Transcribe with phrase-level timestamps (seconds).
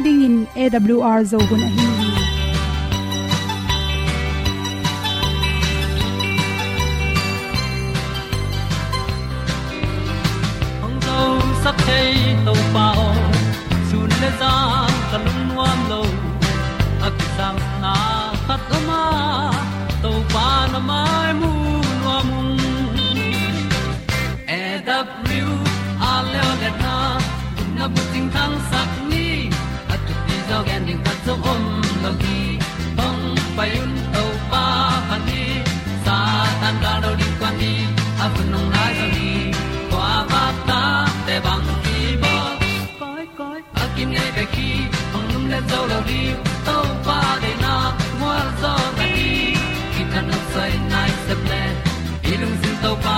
[0.00, 2.15] Ding in awr zo gun a
[33.76, 34.64] yun to pa
[35.08, 35.42] pa ni
[36.04, 36.16] sa
[36.60, 37.72] tan da do di kwan ni
[38.24, 39.30] a bu nong lai za ni
[39.90, 40.82] kwa ba ta,
[41.26, 42.34] te bang ki bo
[43.00, 44.70] koi koi a kim nei be ki
[45.16, 46.22] ong lum le zo lo di
[46.66, 47.74] to pa de na
[48.20, 49.30] mo zo ta ni
[49.94, 51.62] ki kan nok sai nai se ple.
[52.32, 53.16] Ilung sin to pa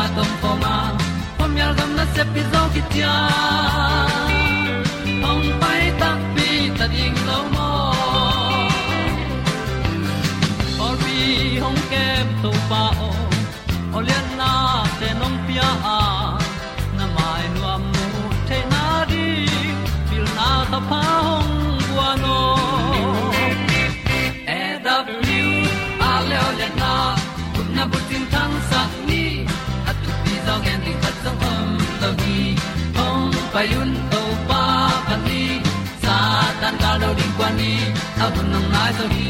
[38.25, 39.27] a bu nang mai so hi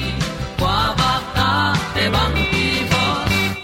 [0.61, 1.49] kwa ba ta
[1.95, 3.03] te bang ki bo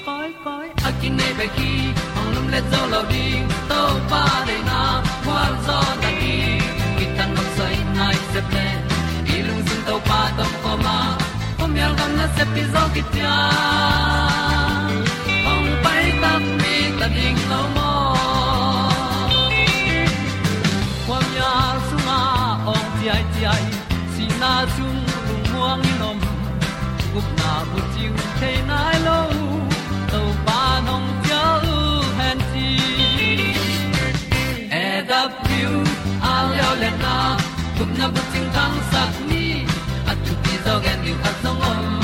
[0.07, 1.71] koi koi a kin nei be ki
[2.19, 3.81] ong lum le zo lo ding to
[4.11, 4.81] pa de na
[5.25, 6.37] kwa zo ta ki
[6.99, 8.67] ki tan nok sai nai se ple
[9.35, 10.97] i lung sun to pa tom ko ma
[11.59, 13.37] pom yal gam na se pi zo ki tia
[15.53, 17.91] ong pai ta mi ta ding lo mo
[21.07, 21.53] kwa mya
[21.89, 22.21] sung a
[22.75, 23.65] ong ti ai ti ai
[24.15, 24.94] si na chung
[27.15, 29.19] gup na bu chiu thei nai lo
[30.13, 31.43] to pa nong pia
[31.75, 31.77] u
[32.19, 32.69] han ti
[34.83, 35.73] e da piu
[36.33, 37.15] a leo le na.
[37.79, 39.45] Gup na bu ting tang sat ni
[40.11, 42.04] at tu ti zo gen ni at song om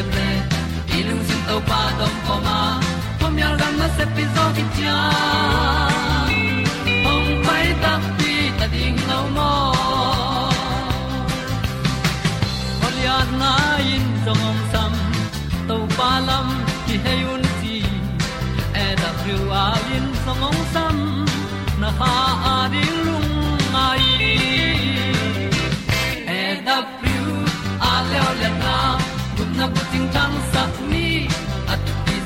[0.00, 0.28] se ple
[0.96, 2.58] i lung sin to pa tom ko ma
[3.20, 4.98] pom yal gam na se pi zo ki tia
[7.12, 9.50] ong pai ta pi ta ding lo mo
[12.86, 13.52] Olian na
[13.94, 14.92] in song om sam
[15.68, 16.48] to pa lam
[16.86, 17.76] ki hay un ti
[18.84, 19.66] e da thru a
[19.96, 20.96] in song om sam
[21.80, 22.29] na ha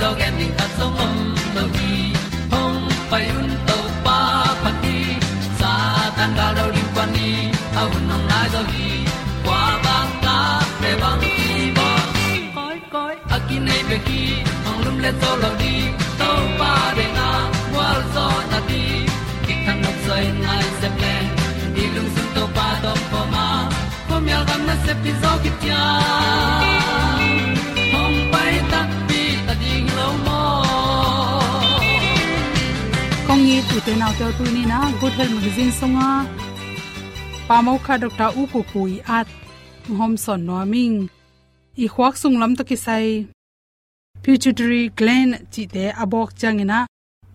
[0.04, 1.16] dog ti zo gen ding ta song om
[1.56, 1.92] lo gi
[2.52, 4.18] hong pai un to pa
[4.62, 4.98] pa ti
[5.58, 5.72] sa
[6.16, 7.30] tan ga do ri pa ni
[7.80, 8.90] a un nong lai do gi
[9.44, 10.36] kwa ba ta
[10.80, 11.88] pe bang ti ba
[12.56, 14.22] koi koi a nei be ki
[14.64, 15.74] hong lum le to lo di
[16.20, 16.30] to
[16.60, 17.28] pa de na
[17.76, 18.82] wal zo na ti.
[19.46, 21.16] Ki kan nok sai nai se ple
[21.74, 23.46] ni lung sun to pa to pa ma.
[24.08, 25.82] Pom yal gam na se pi zo ki tia
[33.70, 36.08] tu te naw te tu ni na good health magazine songa
[37.48, 39.28] pamau kha dr u ku pui at
[39.98, 40.96] hom son no ming
[41.84, 43.06] i khwak sung lam to ki sai
[44.22, 46.78] pituitary gland chi te abok changina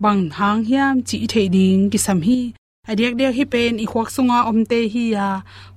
[0.03, 2.39] bang hang hiam chi thei ding ki sam hi.
[2.89, 5.15] Adiak dek hi pen i khwak sunga omte hi à.
[5.15, 5.27] ya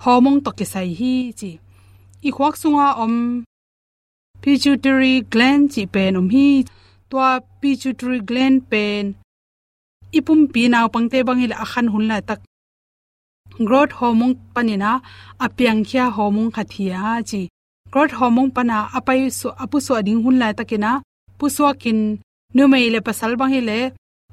[0.04, 1.50] homong to ki sai hi chi
[2.28, 3.14] i khwak sunga om
[4.42, 6.48] pituitary gland chi pen om hi.
[7.10, 9.04] Tua pituitary gland pen
[10.18, 12.40] ipum pi naw pangte bangil akhan hunla tak.
[13.66, 14.90] Growth hormone panina
[15.44, 17.40] apyang khia hormone khathia chi
[17.92, 20.90] growth hormone pana apai su, apu su ading hunla takina
[21.38, 22.00] puswakin
[22.54, 23.78] numei le pasal bangile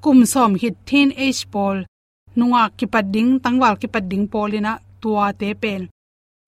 [0.03, 1.77] kum som hit thin age pol.
[2.37, 4.71] Nunga ki padding tangwal ki padding polina
[5.01, 5.81] tua te pen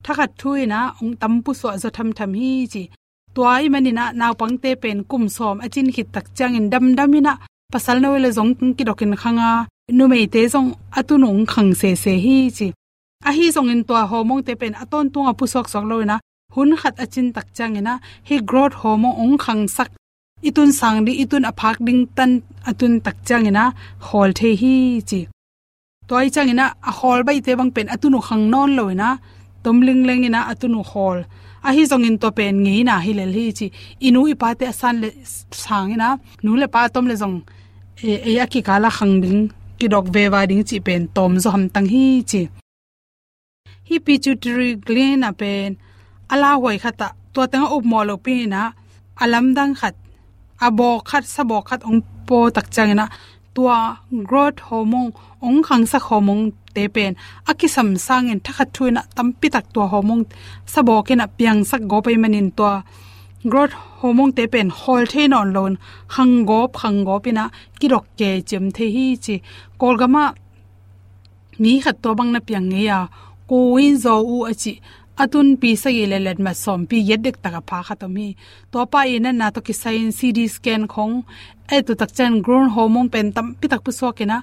[0.06, 2.84] thakhat thuina ong tampu so zo tham tham hi chi
[3.36, 7.34] tua manina naw pangte pen kum som achin hit tak changin dam damina
[7.72, 9.50] pasal na wele zong ki dokin khanga,
[9.98, 10.70] nu mei te zong
[11.00, 12.68] atunung khang se se hi chi.
[13.28, 16.16] A hi zong in tua homong te pen aton tunga pu sok sok loina
[16.54, 17.94] hun khat achin tak chang ina,
[18.28, 19.90] hi growth hormone ong khang sak.
[20.48, 22.32] Itun sang di itun aphak ding tan
[22.70, 23.64] atun tak chang ina
[24.08, 24.76] hol the hi
[25.10, 25.20] chi.
[26.10, 29.10] Toy chang ina, a hol bai te bang pen atunu khang non loina
[29.64, 31.20] tomling leng ina atunu hol
[31.68, 33.68] a hi zong in to pen ngi na hi lel hi chi.
[34.08, 35.10] Inu i pa te san le
[35.64, 36.10] sang ina,
[36.44, 37.38] nu le pa tom le zong
[38.04, 39.42] e e a ki kala khang ding
[39.80, 42.42] ki dok ve wa ding chi pen tom zo ham tang hi chi
[43.88, 45.70] hi pituitary gland a pen
[46.34, 48.62] ala hoi khata to tang op mo lo pi na
[49.24, 49.96] alam dang khat
[50.66, 53.06] abo khat sabo khat ong po tak chang na
[53.56, 53.78] tua
[54.28, 55.12] growth hormone
[55.46, 56.46] ong khang sa hormone
[56.76, 57.12] te pen
[57.50, 60.26] akisam sangin thakha thuina tampi tak tua hormone
[60.74, 62.74] sabo kena piang sak go pai manin tua
[63.50, 65.78] growth hormone te pen hol the non lon
[66.16, 67.50] hang go phang go pina
[67.80, 69.42] kirok ke chem the hi chi.
[69.80, 70.36] Kolgama
[71.60, 73.08] mi khat to bang na piang nge ya.
[73.48, 74.74] Ko win zo u achi
[75.18, 78.08] atun pi sa ye le let ma som pi yet dek taka pha kha to
[78.08, 78.36] mi.
[78.72, 81.16] To pa ina na to ki sign cd scan khong.
[81.76, 84.38] E tu tak chen grown hormone pen tam pi tak pu so ke na.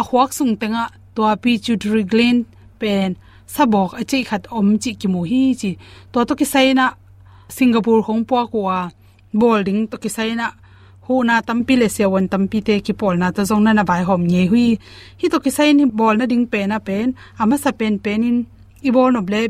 [0.00, 2.46] A huak sung tenga to pi pituitary gland
[2.80, 3.16] pen
[3.54, 5.70] sabok achi khat om chi ki mu hi chi.
[6.12, 6.86] To to ki sai na
[7.56, 8.78] singapore khong po kwa
[9.40, 10.48] bolding to ki sai na.
[11.06, 13.84] Hu na tampi le se won tampi te ki pol na ta zong na na
[13.90, 14.66] bai hom nge hui.
[15.20, 17.08] Hi to ki sai ni bol na ding pe na pen,
[17.42, 18.38] ama sa pen pen in.
[18.86, 19.40] I bol no ble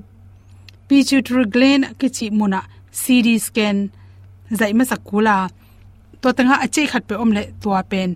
[0.89, 2.61] pituitary gland ki chi muna
[3.01, 3.77] ct scan.
[4.59, 5.37] Zai ma sakula
[6.21, 8.11] to tanga ache khat pe omle tua pen.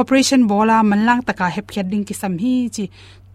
[0.00, 2.84] Operation bola manlang taka hep khet ding ki sam hi chi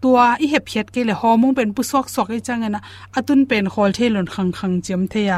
[0.04, 2.82] ตัวอีเห็บเพียดเกเลฮอมงเป็นผู้ซอกซอกไอจังนะ
[3.14, 5.32] อาตุนเป็นคอลเทหลนคังคังเจียมเทีย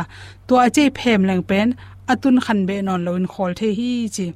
[0.49, 1.67] ตัวอเจเพมแหลงเป็น
[2.09, 4.27] อาตุนขันเบนอนลนคอลเทฮีจี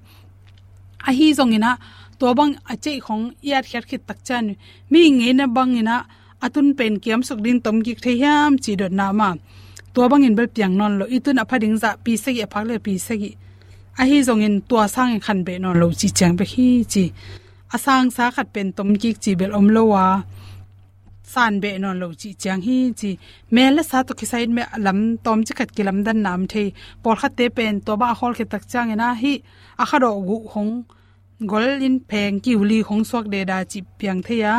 [1.06, 1.73] อะฮีจงนะ
[2.20, 3.20] ตัวบางอเจของ
[3.50, 4.44] ยาดเฮ็ดขิดตักจัน
[4.93, 5.96] มีเงินนะบางนะ
[6.43, 9.31] อาตุนเป็นเกียมสกดินตมกิกเทียมจีดดนามา
[9.94, 13.31] ตัวบางเงินเบลเปียงนอนโลอีตุนอพดิงจะปีเสกิอพักเลยปีเสกิ
[13.99, 17.05] อะฮีจงเงินตัวสร้างขันเบนอนโลจีแจงไปฮีจี
[17.74, 20.04] asang sa khat pen tom ki chi bel om lo wa
[21.32, 23.10] san be non lo chi chang hi chi
[23.54, 26.62] mel sa to ki side me lam tom chi khat ki lam dan nam the
[27.02, 29.32] por khat te pen to ba hol ke tak chang na hi
[29.82, 30.72] a kha ro gu hong
[31.50, 34.54] gol in pheng ki uli hong sok de da chi piang the ya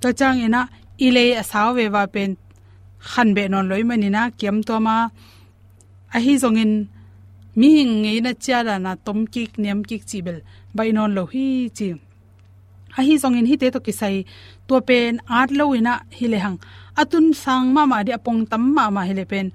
[0.00, 0.60] to chang ina
[1.06, 2.30] ile asaw we wa pen
[3.10, 4.96] khan be non loi mani na kiam to ma
[6.16, 6.72] a hi zongin
[7.58, 10.38] mi hing ngei na cha la na tom ki nem ki chi bel
[10.76, 11.46] bai non lo hi
[11.76, 11.88] chi
[12.98, 14.16] a hi zongin hi te to ki sai
[14.68, 16.58] to pen art lo ina hi le hang.
[17.00, 19.46] Atun sang ma ma di apong tam ma ma hi le pen.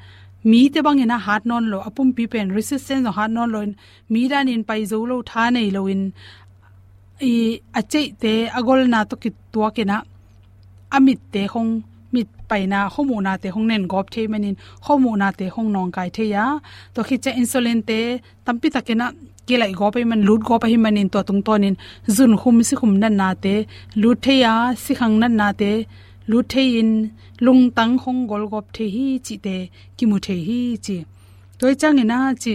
[0.50, 3.60] Mi te bang ina hat non lo, apum pi pen, resistance no hat non lo
[4.12, 6.14] mi dan in pai zo lo tha nei lo in.
[7.22, 7.34] I
[7.80, 9.98] ache te agol na to ki tua ke na
[10.98, 11.72] amit te hong,
[12.14, 15.92] mit paina homu na te hong nen gop the manin homu na te hong nong
[15.92, 16.46] kai the ya.
[16.94, 18.00] To khi cha insulin te
[18.46, 19.12] tampi takena
[19.48, 21.76] ke lai go pe man lut go pa hi manin to tung tonin
[22.16, 23.56] zun khum si khum nan na te,
[24.02, 25.72] lut the ya si khang nan na te.
[26.30, 26.92] Lut the in,
[27.40, 29.56] lung tang hong gol gop the hi chi te
[29.98, 30.98] ki mu the hi chi.
[31.60, 32.54] Toy chang ina chi.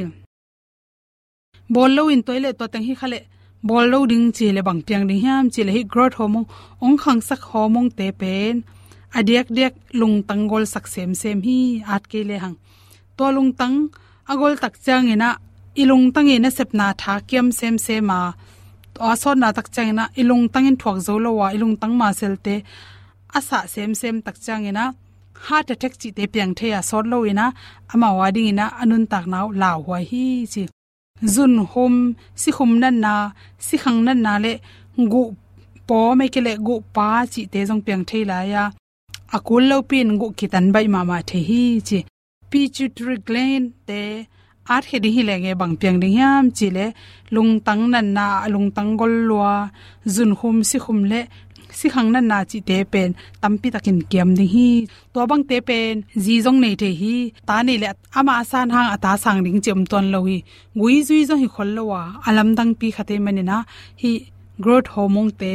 [1.74, 3.20] Bol lo in toilet to tang hi khale,
[3.68, 6.48] bol lo ding chi le bang piang ding hiam chi le hi growth hormone,
[6.84, 8.54] ong khang sak hormone te pen.
[9.16, 11.58] Adiak diak lung tangol sak sem sem hi,
[11.94, 12.56] at ke le hang.
[13.16, 13.76] To lung tang
[14.32, 15.30] agol tak chang ina
[15.80, 18.18] ilung tangi na sepna tha kiam sem se ma.
[19.10, 22.34] Asot na tak chang ina ilung tangin thuak zo lo wa ilung tang ma sel
[22.44, 22.54] te.
[23.38, 24.84] Asa sem sem tak chang ina.
[25.44, 27.46] Heart attack chi te piang the ya sot lo ina.
[27.92, 30.62] Ama wading ina anun tak naw law wa hi chi.
[31.34, 31.94] Zun hom
[32.34, 33.14] si khum nan na,
[33.66, 34.52] si khang nan na le
[35.12, 35.22] gu
[35.88, 38.64] po me ke le gu pa chi te jong piang the la ya.
[39.36, 41.98] Akul lo pin gu kitan bai ma ma the hi chi.
[42.50, 44.02] Pituitary gland te
[44.68, 46.86] at he ding hi lenge bang piang ding yam chile
[47.34, 49.70] lung tang nan na, lung tang gol lua,
[50.14, 51.20] zun khum si khum le,
[51.78, 53.10] si khang nan na chi te pen
[53.42, 54.68] tampi takin kiam ding hi
[55.12, 57.14] to bang te pen ji jong nei the hi,
[57.48, 57.88] ta nei le
[58.18, 60.38] ama san hang ata sang ding chem ton lo hi
[60.80, 63.58] gui zui zo hi khol lo wa, alam dang pi khate mani na,
[64.02, 64.12] hi
[64.62, 65.54] growth hormone te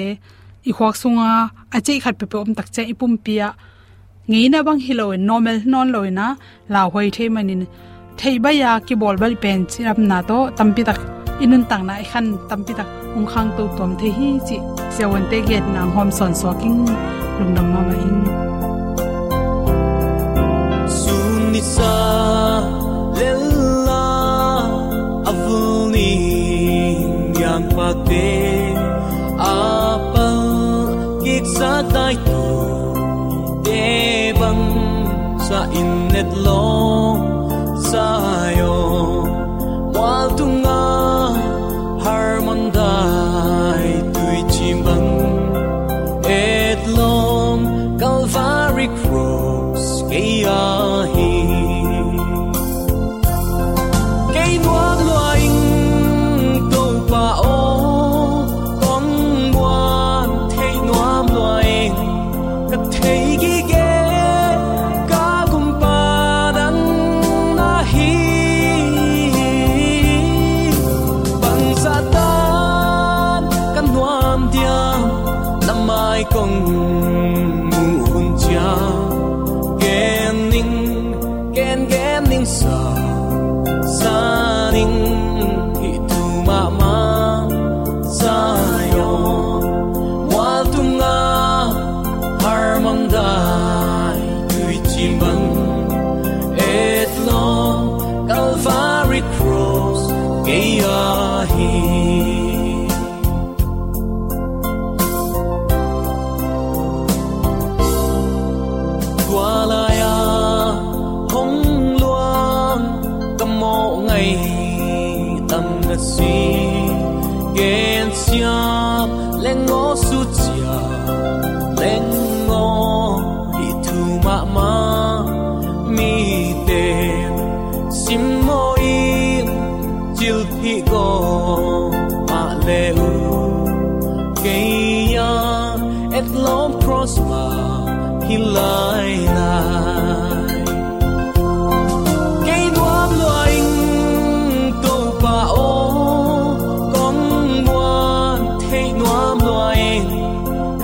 [0.69, 1.29] i khwak sunga
[1.75, 3.47] achei khat pe pe om tak che ipum pia,
[4.29, 6.25] ngei na bang hi lo normal non lo na
[6.73, 7.63] la hoi the manin
[8.17, 10.99] thei ya ki bolbal pen chiram na to tampi tak
[11.43, 14.57] inun tang na khan tampi tak ung khang to tom the hi chi
[14.95, 16.79] sewan te get na hom son so king
[17.37, 18.19] lung nam ma in.
[20.99, 21.93] Sun ni sa
[23.19, 24.05] lella
[25.29, 26.13] avuni
[27.41, 28.29] yang pa te,
[29.37, 30.27] apa
[31.23, 32.15] gik sa tai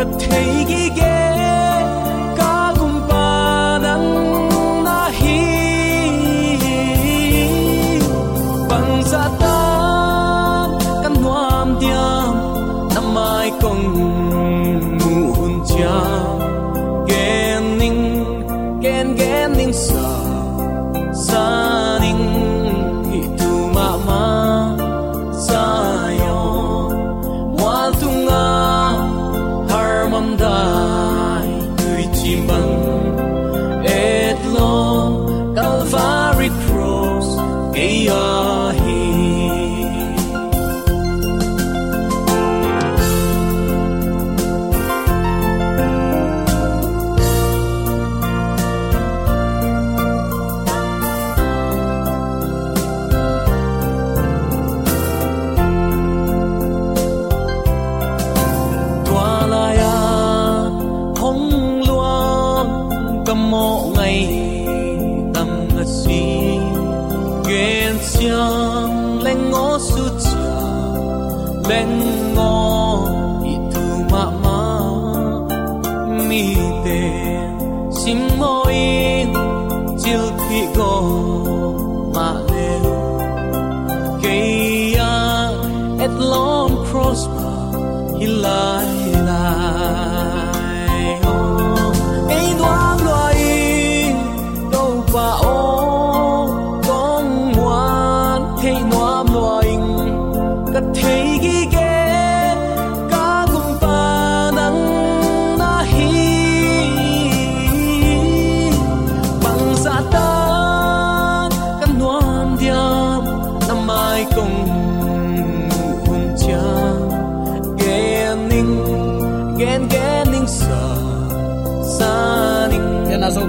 [0.04, 1.23] 끝에 이기게.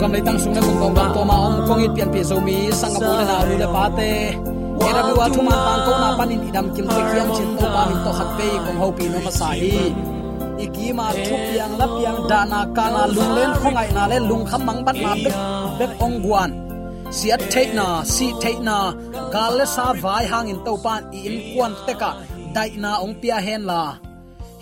[0.05, 2.69] Kam leitang sung na kong bang to ma ong kong it pian pi zo mi
[2.81, 4.13] sang apu na lu le pa te
[4.89, 7.83] era bi wa thuma tang ko na panin idam kim te kiam chin to pa
[7.89, 9.73] min to khat pe kong ho pi no ma sa hi
[10.65, 14.97] ikima thu piang la piang dana kana lunglen khongai na le lung kham mang bat
[15.05, 15.37] na bek
[15.79, 16.51] bek ong guan.
[17.17, 18.79] Siat theina si theina
[19.33, 22.11] gal sa vai hangin to pan in kwan teka
[22.55, 23.83] dai na ong pia hen la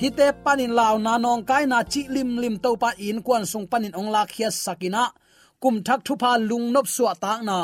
[0.00, 3.66] hite panin law na nong kai na chi lim lim to pa in kwan sung
[3.70, 5.04] panin ong lak hias sakina
[5.62, 7.59] kum thak thu pa lung nop suwa tak na.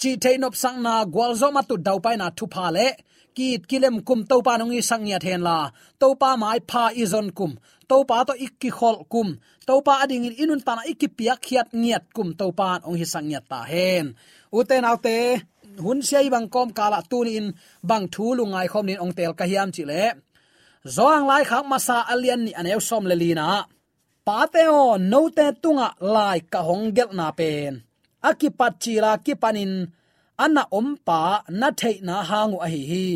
[0.00, 2.88] Chi thei nop sang na gwal zo ma tu dau pai na thu pa le.
[3.36, 5.58] Kit kilem kum to pa nong i sang ya then la.
[6.00, 7.52] To pa mai pha i zon kum.
[7.88, 9.28] To pa to ikki khol kum.
[9.68, 12.28] To pa ading in inun ta na ikki piak khiat ngiat kum.
[12.40, 14.06] To pa ong hi sang ya ta hen.
[14.58, 15.18] Uten autte,
[15.84, 17.46] hun sei bang kom kala tu ni in
[17.88, 20.04] bang thu lu ngai khom nin ong tel ka hiam chi le.
[20.94, 23.48] Zoang lai khak masa alian ni anew som le lina
[24.30, 27.72] pa te o no te tunga lai ka hong gel na pen.
[28.28, 29.74] Akipat chira kipanin
[30.44, 31.20] anna ompa
[31.60, 33.08] na thei na hangu a hi hi.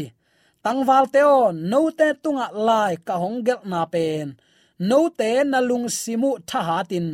[0.65, 1.39] Tangwal teo
[1.71, 4.27] no te tunga lai ka honggel na pen.
[4.89, 7.07] No te na lung simu tha hatin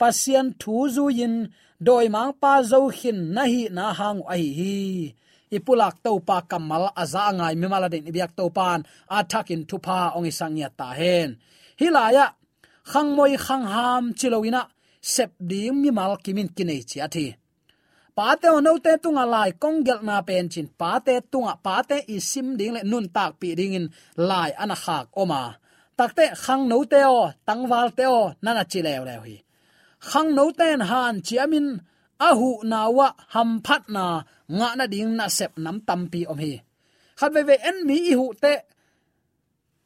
[0.00, 1.36] pasien thu zu yin,
[1.86, 4.76] doi mang pa zo hin na hi na hangu a hi hi.
[5.56, 8.80] Ipulak to pa kamal aza ngai mi mala den ibyak to pan
[9.18, 11.28] athakin thupa ong isang ya ta hen.
[11.80, 12.26] Hilaya
[12.90, 14.62] khang moi khang ham chiloina,
[15.00, 17.26] sep ding mi mal kimin kinai chi athi
[18.16, 22.80] pate ono te tunga lai konggel na pen chin pate tunga pate isim ding le
[22.90, 23.86] nun tak pi ding in
[24.28, 25.42] lai ana khak oma.
[25.98, 29.36] Takte khang no te o tangwal te o, nana chi lew lew hi.
[30.08, 31.66] Khang no ten han chiamin
[32.28, 34.04] ahu nawa ham phat na,
[34.58, 36.52] nga na ding na sep nam tampi om hi.
[37.18, 38.52] Khat ve ve en mi i hu te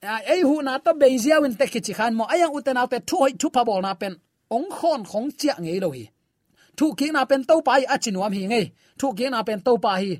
[0.02, 2.24] ai hu na to be zia win te ki chi khan mo.
[2.24, 4.14] Ayang uten autte thu hoi, thu pa bol na pen.
[4.50, 6.04] Ong khon khong chia ngei lo hi.
[6.76, 8.66] Thu ki na pen to pa hi achinuam hi ngei.
[8.98, 10.12] Thu ki na pen to pa hi.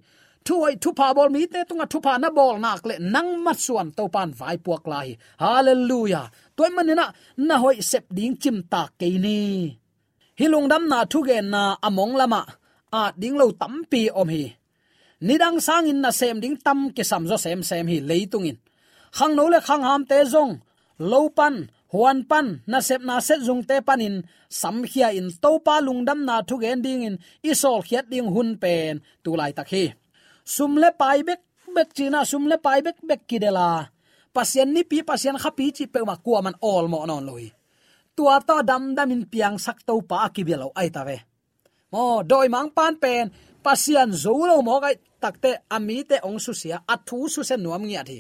[0.47, 3.31] Thu hoi, thu pa bol mi te tunga thu pa na bol nak le nang
[3.45, 5.09] ma suan to pan vai puak lai
[5.43, 6.27] hallelujah.
[6.57, 7.07] Toy manina
[7.49, 9.39] na hoi sep ding chim ta ke ni.
[10.39, 12.43] Hilung dam na thu gen na among lama.
[12.93, 14.45] A ding lo tam pi om hi.
[15.27, 18.59] Nidang sang in na sem ding tam ke sam zo sem sem hi leitungin
[19.17, 20.53] khang no le khang ham te zong
[20.99, 25.51] lo pan, huan pan, na sep na set zung te panin sam khia in, to
[25.67, 27.17] pa lungdam na thu gen ding in
[27.51, 29.85] isol khiat ding hun pen, tu lai tak hi.
[30.45, 31.41] Sum le pai bek
[31.77, 33.69] bek china sum le pai bek bek kidela
[34.35, 37.47] pasien ni pi, pasien khapi chi pe ma ku man all mo non loi.
[38.17, 41.19] Tua to dam dam in piang sak to pa ki belo ai ta ve.
[41.93, 43.27] Mo, doi mang pan pen
[43.65, 47.83] pasian zo lo mo gai takte ami te ong su sia athu su se nuam
[47.85, 48.19] ngi athi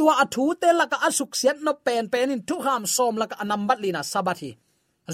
[0.00, 3.62] tua athu te laka asuk sian no pen pen in thu ham som laka anam
[3.68, 4.50] bat lina sabathi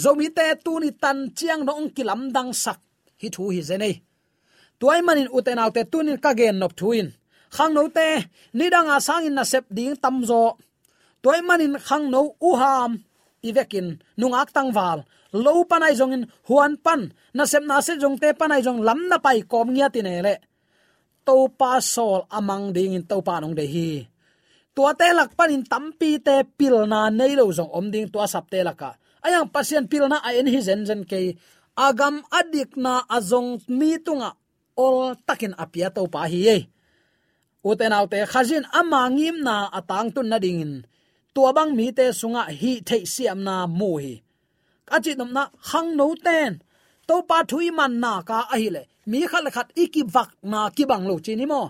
[0.03, 2.79] zomi te tu ni tan chiang no ong kilam dang sak
[3.21, 3.95] hi thu hi zenei
[4.81, 7.09] tuai manin uten autte tunin ka gen nop thuin
[7.57, 8.09] khang no te,
[8.59, 10.43] ni danga sang in na sep ding tamzo
[11.23, 12.93] tuai manin khang no u ham
[13.49, 14.99] ivekin nungak tangwal
[15.45, 17.01] lo panai in huan pan,
[17.37, 20.35] na sep na se jong te panai jong lam na pai kom ngia tinele
[21.27, 23.91] to pa sol amang ding in to pa nong de hi
[24.77, 28.47] tua te lak panin tampi te pil na nei lo zong om ding tua sap
[28.53, 28.91] te laka
[29.27, 31.35] ayang pasien pil na a en hi zen zen ke.
[31.77, 34.31] Agam adik na azong mi tunga
[34.79, 36.59] ol takin apia to pa hi e.
[37.67, 40.87] Uten autte khazin amangim na atang tun na dingin.
[41.35, 44.15] Tua bang mi te sunga hi thei siam na mu hi.
[44.89, 46.53] Kachi nom na hang no ten.
[47.09, 48.83] To pa thui man na ka ahile le.
[49.11, 51.63] Mi khal khat iki vak na ki bang lo chi ni mo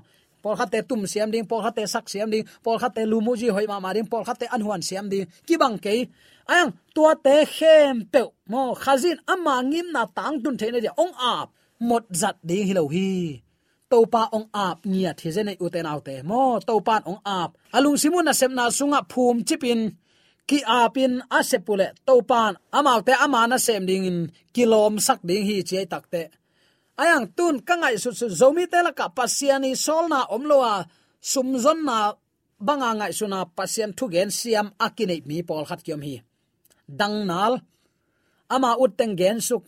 [0.46, 3.76] pol khate tum siam ding pol khate sak siam ding pol khate lumuji hoi ma
[3.85, 5.26] ma ding pol khate anhuan siam ding.
[5.46, 5.92] Ki bang ke
[6.52, 10.92] ayang, tua te khem pe mo khazin ama ngim na tang tun the ne ja
[11.04, 11.48] ong ap
[11.88, 13.11] một giật ding hi lo hi.
[13.90, 17.50] To pa ong ap nia thi ze nei uten autte mo to pa ong ap
[17.76, 19.80] alung simu na sem na sunga phum chipin.
[20.48, 24.18] Ki apin asepule to pan amaute amana sem ding in.
[24.54, 26.22] Kilom sak ding hi che takte
[27.00, 30.74] ayang tun kangai su su zomi tela ka pasiani solna omloa
[31.20, 31.98] sumzon na
[32.66, 36.16] banga ngai suna pasian thu gen siam akine mi pol khat kyom hi.
[36.98, 37.52] Dangnal
[38.54, 39.64] ama uteng gen suk,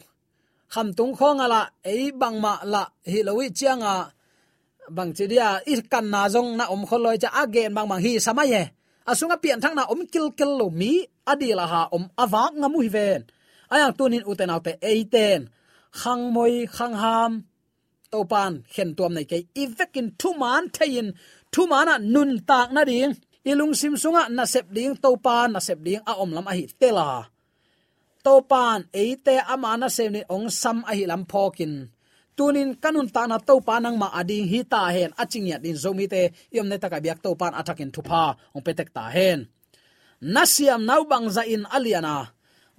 [0.73, 1.61] kham tung khong ala
[1.93, 3.95] ei bang ma la hi lowi chianga
[4.97, 8.63] bang chidia i kan na jong na om kholoi cha again bang bang hi samaye
[9.11, 10.93] asunga pian thang na om kil kil lo mi
[11.33, 13.23] adila ha om awak ngamu hi ven.
[13.69, 15.41] Ayang tunin uten autte eiten
[16.01, 17.33] khang moi khang ham
[18.13, 21.09] to pan khen tuam nei ke ivekin thu man thein
[21.53, 23.13] thu mana nun tak na ding
[23.51, 26.53] ilung sim sunga na sep ding to pan na sep ding a om lam a
[26.59, 27.09] hi tela
[28.25, 31.75] to pan eite amana sem ni ong sam a hi lam phokin
[32.37, 36.23] tunin kanun ta na to panang ma ading hi ta hen achingya din zomi te
[36.55, 38.25] yom ne taka biak to pan atakin thupa
[38.55, 39.41] ong petek ta hen
[40.35, 42.17] nasiam nau bang za in aliana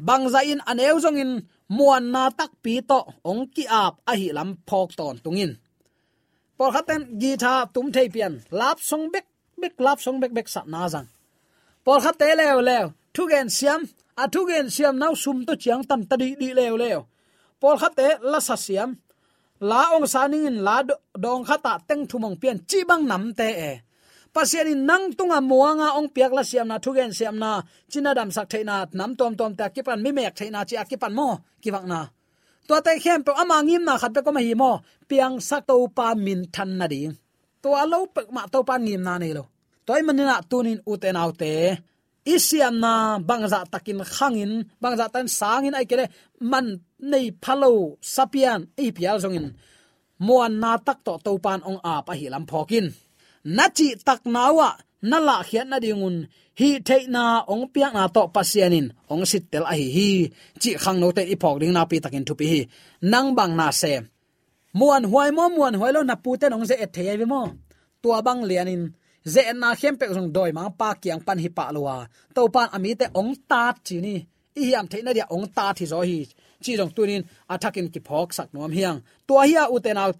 [0.08, 1.32] bang za in aneu zong in,
[1.78, 5.52] muan na tak pi to ong ki ap a hi lam phok ton tungin
[6.58, 9.26] por khaten gita tum thei pian, lap song bek
[9.62, 11.08] bek, lap song bek bek sa na jang
[11.86, 13.82] por khat te lew lew thu gen siam,
[14.22, 17.00] a thu gen siam nau sum to chiang tam ta di di lew lew
[17.62, 18.90] por khat te, la sa siam,
[19.70, 20.78] la ong sa ning in, la
[21.24, 23.74] dong khata teng thumong pian, chi bang nam te e
[24.36, 27.52] pasian in nang tunga muanga ong piak la siam na thugen siam na
[27.92, 31.28] china dam sak thaina nam tom tom ta kipan mi mek thaina chi akipan mo
[31.64, 32.00] kiwak na
[32.70, 34.72] to te khem pe ama ngim na khat pe ko ma hi mo,
[35.10, 37.14] piang sak to pa min than na ding
[37.62, 39.44] to alo pe ma to pa ngim na nei lo.
[39.88, 41.52] Toy manina tunin uten autte
[42.36, 42.94] isiam na
[43.30, 46.06] bangza takin khangin bangza tan sangin ai kele,
[46.52, 46.68] man
[47.12, 47.72] nei phalo
[48.16, 49.48] sapian ipial pial zongin.
[50.26, 52.86] Muan na tak to topan ong a pa hi lam phokin
[53.56, 54.70] na chi tak nawa
[55.10, 56.16] na la khian na dingun
[56.60, 60.10] hi theina ong piak na to pasianin ong sit tel a hi hi.
[60.62, 62.62] Chi khang no te i phok ding na pi takin thu pi hi.
[63.12, 63.94] Nang bang na se.
[64.80, 67.42] Muan huai mo, muan huai lo na pu te nong ze et thei vi mo.
[68.02, 68.84] Tua bang lianin
[69.34, 71.98] ze na khem pe jong doi mang pa kyang pan hi pa lowa
[72.36, 74.16] to pan ami te ong ta chi ni.
[74.60, 76.20] I hiam theina dia ong ta thi zo hi.
[76.64, 78.98] Chi jong tunin athakin ki phok sak nom hiang.
[79.28, 80.12] Tua hi u te nau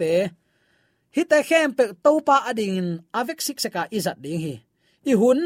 [1.16, 4.56] hite khem pe to pa ading avek sik seka izat ding hi.
[5.10, 5.40] I hun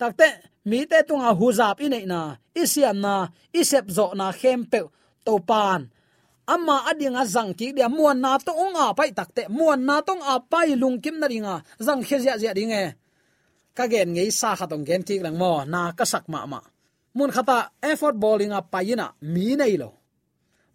[0.00, 0.28] takte
[0.68, 2.20] mi te tunga huzap inei na
[2.54, 3.14] isiam na
[3.60, 4.80] isep zo na khem pe
[5.24, 5.90] to pan.
[6.48, 10.22] Amma adinga zang ki dia muan na to ong a pai takte muan na tong
[10.24, 12.96] a pai lung kim na ringa, zang khe zia zia ding e.
[13.76, 16.60] Ka gen ngei sa kha tong gen ki lang mo, na ka sak ma ma.
[17.16, 19.90] Mun khata effort bowling a payina mi nei lo.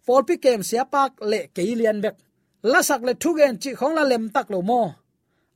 [0.06, 2.16] For pi kem sia pak le keilian bek
[2.72, 4.82] lasak le thugen chi khong la lem tak lo mo.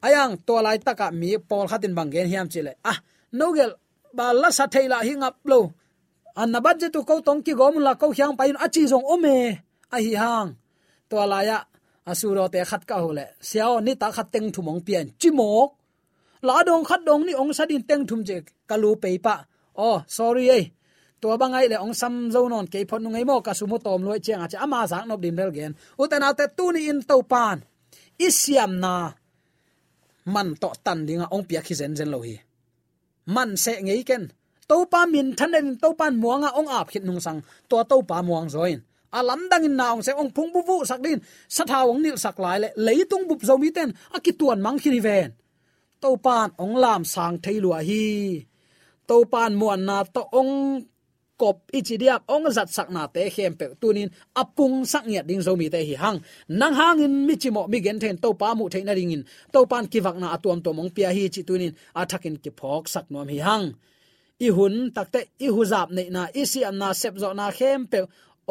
[0.06, 2.98] Ayang to lai taka mi pol khatin bangen hiam chile ah
[3.38, 3.72] nogel
[4.16, 5.60] ba la sa theila hing up lo.
[6.40, 9.38] An na budget to ko tong ki gom la ko hyang pain achi jong ome.
[9.94, 10.50] A hi hang.
[11.10, 11.58] To la ya
[12.10, 15.06] asuro te khat ka hole siao ni ta khat teng thu mong pian.
[15.20, 15.70] Chi mok.
[16.46, 18.36] La dong khat dong ni ong sa din teng thum je
[18.68, 19.34] kalu pe pa.
[19.74, 20.64] Oh sorry eh
[21.20, 24.18] tua bangai le ong sam zo non ke phon ngai mo, ka sumo tom loi
[24.24, 25.72] cheng acha ama sang nop dim bel gen.
[26.02, 27.58] Uten te tu ni in to pan.
[28.26, 28.94] Isiam na
[30.34, 32.36] man to tan dinga ong pia khi zen zen lo hi.
[33.34, 34.24] Man se ngei ken.
[34.68, 37.40] To pa min than den to pan muanga ong ap khit nung sang.
[37.70, 38.80] To to pa muang zoin.
[39.18, 41.18] Alam dang in naung se ong phung bu bu sak din.
[41.48, 45.00] Sa tha ong nil sak lai le leitung bup zo mi ten akituan mang khini
[45.00, 45.30] ven.
[46.02, 48.06] To pan ong lam sang thailua hi.
[49.08, 50.52] To pan muan na to ong
[51.40, 54.10] kop ichidiak ong zat sakna te khem pe tunin
[54.42, 56.18] apung sak ngiat ding zomi te hi hang.
[56.60, 59.22] Nang hangin mi chi mi gen then to pa mu theina ring in.
[59.52, 63.06] To pan ki vakna atuam to mong pia hi chi tunin athakin ki phok sak
[63.12, 63.66] nom hi hang.
[64.46, 67.80] I hun takte i huzap nei na i si am na sep zo na khem
[67.92, 68.00] pe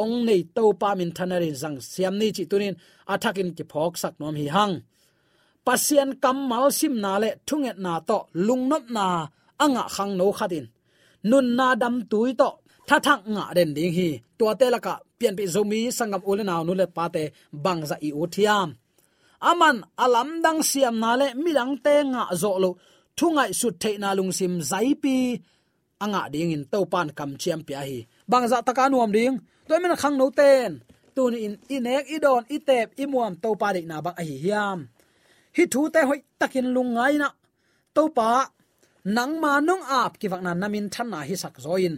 [0.03, 2.75] ong nei to pa min thanarin zang siam ni chi tunin
[3.13, 4.73] athakin ki phok sak nom hi hang.
[5.65, 9.05] Pasian kam mal sim na le thunget na to lungnop na
[9.63, 10.67] anga khang no khatin
[11.29, 12.49] nun na dam tui to
[12.87, 16.43] tha thang nga den ding hi to te la ka pian pi zomi sangam ule
[16.49, 17.23] naw nu le pa te
[17.63, 18.69] bang za i uthiam
[19.49, 22.69] aman alam dang siam na le milang te nga zo lo
[23.17, 25.15] thungai su the na lung sim zai pi
[26.03, 27.99] anga ding in to pan kam chiam pia hi
[28.31, 29.35] bang za taka nuam ding
[29.67, 30.71] toy men khang no ten
[31.15, 34.79] tun in inek, idon, itep, imuam to pa de na bang hi hiam
[35.55, 37.29] hi thu te hoi takin lungai na
[37.95, 38.29] to pa
[39.15, 41.95] nang ma nong ap ki wak na namin than na hi sak zoin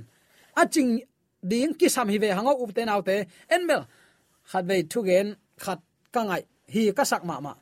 [0.61, 0.91] aching
[1.51, 3.15] ding ki sam hi ve hango up te nau te
[3.55, 3.81] enmel
[4.51, 5.27] khat ve thu gen,
[5.63, 5.79] khat
[6.13, 6.43] ka ngai
[6.73, 7.53] hi ka sak ma ma.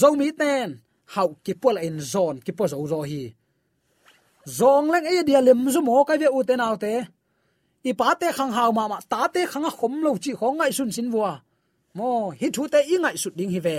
[0.00, 0.68] Zo mi ten,
[1.14, 3.22] hau ki pol in zon, ki po zo zo hi.
[4.58, 6.94] Zong leng e dia lem zu mo ka ve u te nau te
[7.90, 10.72] i pa te khang hau ma ma, ta te khang khom lo chi khong ngai
[10.78, 11.32] sun sin wa
[11.98, 12.10] mo,
[12.40, 13.78] hi thu te i ngai su ding hi ve.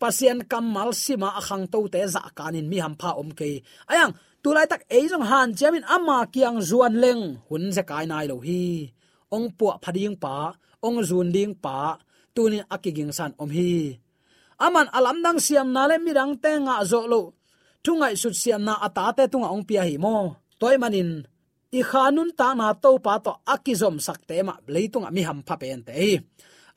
[0.00, 3.48] Pasien kamal sima akhang to te za kanin mi ham pha om ke.
[3.90, 4.12] Ayang
[4.44, 7.40] tulai tak ei jong han chamin ama kiang zuan leng.
[7.48, 8.92] Hun ze kai nai lo hi.
[9.32, 10.52] Ong pu phading pa,
[10.84, 11.96] ong zun ding pa
[12.36, 13.96] tunin akiging san om hi.
[14.60, 17.22] Aman alam dang siam na le mirang te nga zo lo.
[17.84, 20.16] Thungai sut siam na ata te tunga ong pia hi mo.
[20.60, 21.10] Toy manin,
[21.78, 25.80] i khanun ta na to pa to akizom sakte ma leitung mi ham pha pen
[25.88, 26.20] te.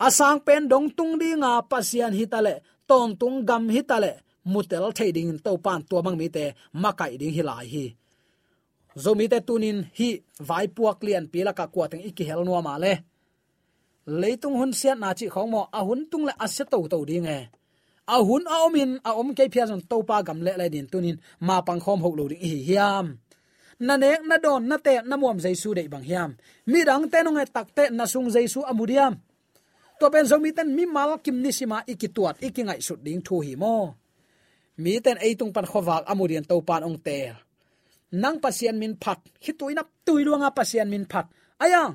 [0.07, 2.53] Asang pen dong tung di nga pasian hitale
[2.89, 6.45] ton tung gam hitale mutel thading to pan to mang mi te
[6.83, 7.85] makai ding hi lai hi.
[9.03, 10.09] Zomi te tunin hi
[10.49, 12.93] vai puak lian pila ka kwa teng iki hel no ma le
[14.21, 17.27] leitung hun siat na chi khong mo, a hun tung le ase to to ding
[17.27, 17.39] e.
[18.07, 20.87] A hun a omin a om ke phia zon to pa gam le le din
[20.91, 23.07] tunin, ma pang khom hok lo ding hi hiam.
[23.79, 26.31] Na nek, na don, na te, na mom jaisu dei bang hiam.
[26.71, 29.13] Mi dang te nong e tak te, na sung jaisu amudiam
[29.99, 33.55] to ben zomi ten mi mal kim ni sima ikituat ikingai sut ding thu hi
[33.55, 33.95] mo
[34.83, 37.17] mi ten eitung pan khowak amurian to pan ong te.
[38.21, 39.19] Nang pasian min phat.
[39.43, 41.25] Hi tuina tuiluanga pasian min phat.
[41.63, 41.91] Ayang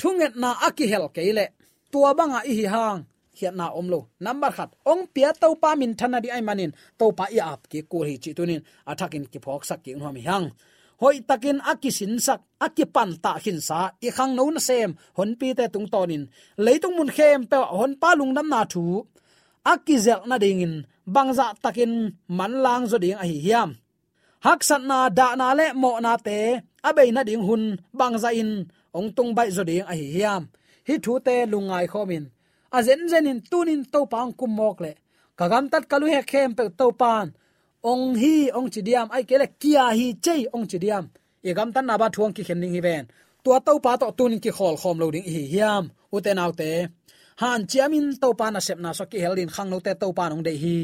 [0.00, 1.44] thunget na aki hel keile
[1.92, 3.00] tua banga i hi hang.
[3.38, 4.70] Hiat na omlo number khat.
[4.90, 6.72] Ong pia to pa min thana di ai manin.
[6.98, 8.62] To pa i ap ki ko hi chi tunin.
[8.90, 10.46] Athakin ki phok sak ki hom hang.
[11.00, 13.80] Hoi takin akisin sak akipan ta hin sa.
[14.06, 14.90] I khang no na sem.
[15.16, 16.24] Hon pi te tung tonin
[16.64, 18.84] leitung mun khem pe hon pa lung nam na thu
[19.72, 20.74] akizel na dingin,
[21.14, 21.92] bangza takin
[22.38, 23.70] manlang zo ding a hi hiam.
[24.46, 26.38] Hak sat na da na le mo na te,
[26.88, 27.64] abei na ding hun
[27.98, 28.52] bangza in,
[28.96, 30.42] ong tung bai zo ding a hi hiam.
[30.88, 32.24] Hi thu te lungai khomin.
[32.76, 34.92] A zen zen in tunin to pang kum mok le.
[35.38, 37.26] Kagam tat kalu he khem pe to pan
[37.90, 41.04] ong hi, ong chi diam, ai kele kia hi chei ong chi diam.
[41.48, 43.04] E gam tan na ba thuang ki khen ding hi ben
[43.46, 45.84] tua to pa to tunin ki khol khom lo ding hi hiam.
[46.14, 46.70] U te nau te
[47.40, 50.24] han chiamin to pa na sep na so ki helin khang no te to pa
[50.30, 50.78] nong de hi.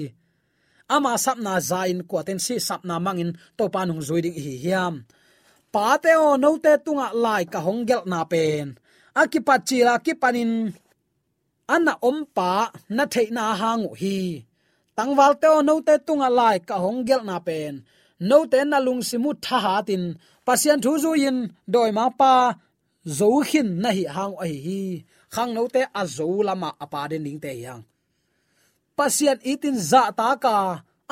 [0.94, 4.38] Ama sap na zain ko ten si sap na mangin to pa nong zui ding
[4.44, 4.94] hi hiam.
[5.74, 8.66] Pa te o no te tunga lai ka honggel na pen.
[9.20, 10.52] Akipachila kipanin
[11.74, 12.52] anna ompa
[12.96, 14.18] na theina hangu hi.
[14.96, 17.74] Tangwal te no te tunga lai ka honggel na pen.
[18.28, 20.04] No te na lung simu tha hatin
[20.46, 21.38] pasian thu zu in
[21.72, 22.34] doi ma pa.
[23.18, 24.82] Zo khin na hi hang ai hi
[25.34, 27.82] khang no te a zo lama apa de ning te yang
[28.96, 30.54] pasian itin za ta ka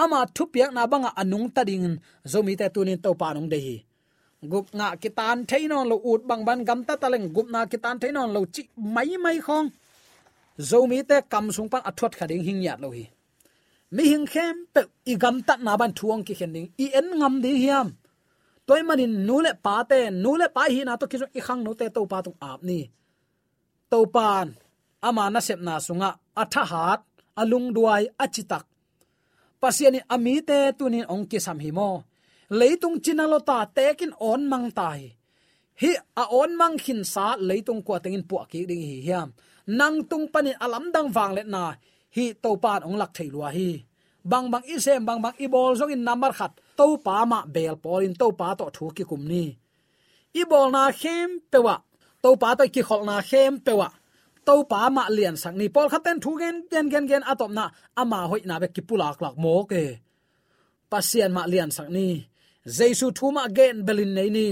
[0.02, 1.86] ama thupiak na banga anung tading
[2.30, 3.76] zo mi te tunin to pa nong de hi
[4.42, 8.32] gup nga kitan theinon lo ut bang ban gam ta taleng, gup na kitan theinon
[8.32, 9.68] lo chi mai mai khong.
[10.68, 13.04] Zomi te kam sung pan athot khading hing yat lo hi
[13.94, 14.80] mi hing khem pe
[15.12, 17.88] i gam ta na ban thuang ki khending, i en ngam de hiam.
[18.66, 21.86] Toy manin nule pa te, nule pa hi na to kisu i khang no te
[21.94, 22.80] to pa tu ap ni
[23.90, 24.46] to pan
[25.02, 26.10] ama na sep na sunga,
[26.42, 27.00] atha hat,
[27.40, 28.64] alung duai achitak.
[29.60, 31.90] Pasiani ami te tunin ongki sam hi mo
[32.50, 35.14] leitung chinalota tekin on mang tai.
[35.80, 35.90] Hi,
[36.22, 39.28] a on mang khin sa leitung ko tengin pu ki ding hi hiam.
[39.78, 41.64] Nang tung panin alam dang wang let na.
[42.16, 43.70] Hi to pan ong lak thailua hi.
[44.30, 46.52] Bang bang i sem, bang bang i bol zong in number khat.
[46.76, 49.56] To pa ma bel polin to pa to thu ki kumni
[50.40, 51.76] ibol i bol na khem pewa
[52.22, 53.88] to pa to ki khol na khem pewa.
[54.46, 57.64] To pa ma lian sang ni pol khaten thu gen gen gen gen atop na
[58.00, 59.82] ama hoi na be ki pulak lak mo ke
[60.90, 62.08] pasien ma lian sang ni.
[62.76, 64.48] Jesu thu ma gen belin nei ni.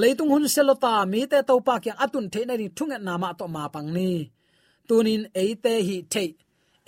[0.00, 3.30] Leitung hun selota mi te to pa kyang atun the na ni thunga na ma
[3.38, 4.10] to ma pang ni.
[4.88, 6.28] Tunin eite hi ấy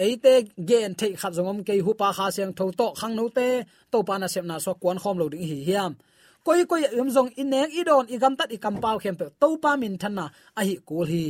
[0.04, 0.32] eite
[0.68, 3.48] gen thei khat zongom ke hu pa kha siang tho to khang no te.
[3.92, 5.92] To pa na sem na so kwan khom lo ding hi hiam
[6.46, 9.16] koi koi yum zong in nek i don, i gam tat i kam pau khem
[9.20, 9.26] pe.
[9.40, 10.24] To pa min than na,
[10.58, 11.24] a hi kul hi.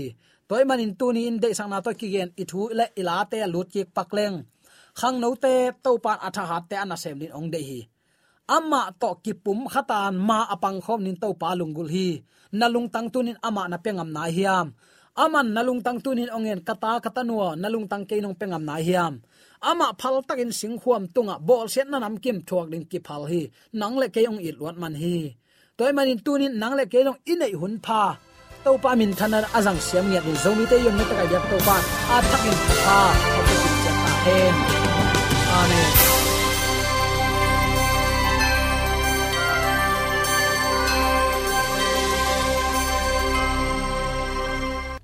[0.48, 3.38] Toy manin tuni in de sang na to ki gen, i thu le ila te
[3.54, 4.36] lut ki pakleng
[4.98, 7.80] khang no te to pa atha hat te ana sem lin ong de hi.
[8.56, 12.08] Amma to ki pum khatan ma apang khom nin to pa lungul hi.
[12.58, 14.66] Na lung tang tunin ama na pengam na hiam
[15.16, 19.14] aman nalung tang tunin ongen kata katanua nalung tang keinong pengam na hiam
[19.64, 23.22] ama phal takin sing khuam tunga bol set na nam kim thuak ding ki phal
[23.30, 23.42] hi
[23.80, 25.32] nang le ke ong it wat man hi
[25.76, 27.00] toy manin tunin nang le ke
[27.32, 28.02] inei hun pha
[28.64, 31.44] to pa min thanar azang siam ngiat ni zomi te yom na ta ka yak
[31.50, 31.76] to pa
[32.14, 32.98] a thakin pha
[33.32, 34.54] ko ki cha ta hen
[35.60, 36.05] amen